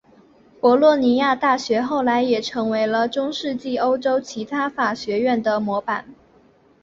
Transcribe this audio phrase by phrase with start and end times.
[0.59, 6.15] 博洛尼亚大学后来也成为了中世纪欧洲其他法学院的模板。